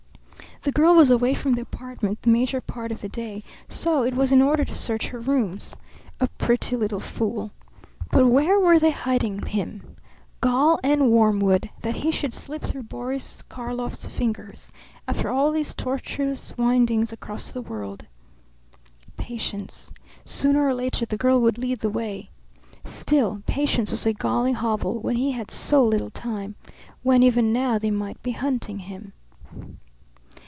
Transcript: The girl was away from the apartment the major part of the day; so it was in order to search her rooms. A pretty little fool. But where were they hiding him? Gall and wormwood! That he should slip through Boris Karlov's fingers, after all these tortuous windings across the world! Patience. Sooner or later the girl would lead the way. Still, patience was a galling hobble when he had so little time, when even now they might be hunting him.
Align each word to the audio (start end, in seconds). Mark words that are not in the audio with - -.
The 0.63 0.71
girl 0.71 0.93
was 0.93 1.09
away 1.09 1.33
from 1.33 1.55
the 1.55 1.61
apartment 1.61 2.21
the 2.21 2.29
major 2.29 2.61
part 2.61 2.91
of 2.91 3.01
the 3.01 3.09
day; 3.09 3.43
so 3.67 4.03
it 4.03 4.13
was 4.13 4.31
in 4.31 4.43
order 4.43 4.63
to 4.63 4.75
search 4.75 5.07
her 5.07 5.19
rooms. 5.19 5.75
A 6.19 6.27
pretty 6.37 6.75
little 6.75 6.99
fool. 6.99 7.49
But 8.11 8.27
where 8.27 8.59
were 8.59 8.77
they 8.77 8.91
hiding 8.91 9.41
him? 9.41 9.95
Gall 10.39 10.79
and 10.83 11.09
wormwood! 11.09 11.71
That 11.81 11.95
he 11.95 12.11
should 12.11 12.35
slip 12.35 12.61
through 12.61 12.83
Boris 12.83 13.41
Karlov's 13.41 14.05
fingers, 14.05 14.71
after 15.07 15.31
all 15.31 15.51
these 15.51 15.73
tortuous 15.73 16.55
windings 16.59 17.11
across 17.11 17.51
the 17.51 17.63
world! 17.63 18.05
Patience. 19.17 19.91
Sooner 20.25 20.63
or 20.67 20.75
later 20.75 21.07
the 21.07 21.17
girl 21.17 21.41
would 21.41 21.57
lead 21.57 21.79
the 21.79 21.89
way. 21.89 22.29
Still, 22.85 23.41
patience 23.47 23.89
was 23.89 24.05
a 24.05 24.13
galling 24.13 24.53
hobble 24.53 24.99
when 24.99 25.15
he 25.15 25.31
had 25.31 25.49
so 25.49 25.83
little 25.83 26.11
time, 26.11 26.53
when 27.01 27.23
even 27.23 27.51
now 27.51 27.79
they 27.79 27.89
might 27.89 28.21
be 28.21 28.33
hunting 28.33 28.77
him. 28.77 29.13